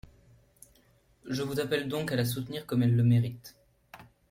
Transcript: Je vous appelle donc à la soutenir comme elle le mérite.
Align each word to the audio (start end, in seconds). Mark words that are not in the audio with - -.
Je 1.29 1.43
vous 1.43 1.59
appelle 1.59 1.87
donc 1.87 2.11
à 2.11 2.15
la 2.15 2.25
soutenir 2.25 2.65
comme 2.65 2.81
elle 2.81 2.95
le 2.95 3.03
mérite. 3.03 3.55